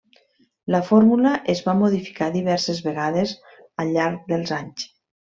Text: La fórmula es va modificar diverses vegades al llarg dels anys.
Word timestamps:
La 0.75 0.79
fórmula 0.85 1.33
es 1.53 1.59
va 1.65 1.75
modificar 1.81 2.29
diverses 2.35 2.79
vegades 2.85 3.33
al 3.83 3.93
llarg 3.99 4.25
dels 4.33 4.55
anys. 4.57 4.87